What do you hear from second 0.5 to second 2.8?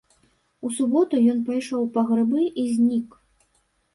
У суботу ён пайшоў па грыбы і